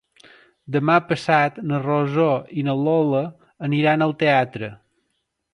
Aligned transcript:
Demà 0.75 0.95
passat 1.09 1.59
na 1.73 1.81
Rosó 1.83 2.27
i 2.61 2.65
na 2.71 2.77
Lola 2.87 3.23
aniran 3.71 4.07
al 4.07 4.19
teatre. 4.25 4.73